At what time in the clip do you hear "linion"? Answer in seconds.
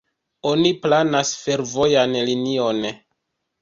2.33-2.85